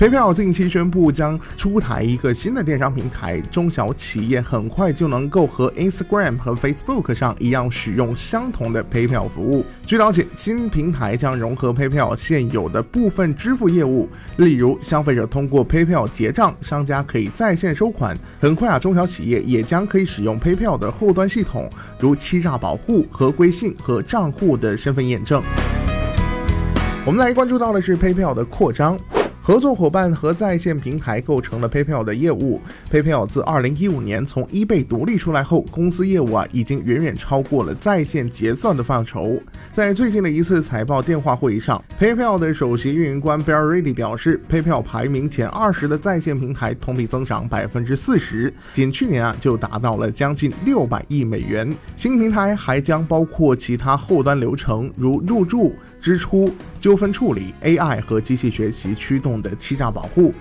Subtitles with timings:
[0.00, 9.62] PayPal 近期宣布将出台一个新的电商平台，中小企业很快就能够和 Instagram 和 Facebook 上一样使用相同的 PayPal 服务。
[9.84, 18.16] 据了解，新平台将融合 PayPal 现有的部分支付业务，例如消费者通过 PayPal 结账，商家可以在线收款。
[18.40, 25.42] 很快啊，中小企业也将可以使用 PayPal 的后端系统，如欺诈保护、合规性和账户的身份验证。
[27.04, 28.98] 我们来关注到的是 PayPal 的扩张。
[29.42, 32.60] 合作伙伴和在线平台构成了 PayPal 的业务。
[32.92, 39.40] PayPal 自2015年从 eBay 独立出来后，公司业务啊已经远远超过了在线结算的范畴。
[39.72, 51.74] 在最近的一次财报电话会议上，PayPal 的首席运营官 Bill Ready 表示，PayPal 排名前二十的在线平台同比增长百分之四十，仅去年啊就达到了将近六百亿美元。
[51.96, 59.30] 新平台还将包括其他后端流程，如入驻、支出、纠纷处理、AI 和机器学习驱动。
[59.40, 60.34] 的欺诈保护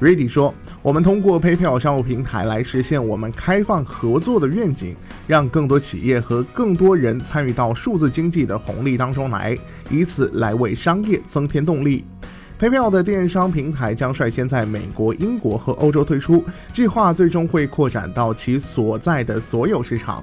[0.00, 4.94] ，Ready 说：“我们通过 PayPal 商务平台来实现我们开放合作的愿景，
[5.26, 9.56] 让更多企业和更多人参与到数字经济的红利当中来，
[9.90, 12.04] 以此来为商业增添动力。
[12.60, 20.22] PayPal 的电商平台将率先在美国、英国和欧洲推出，计划最终会扩展到其所在的所有市场。”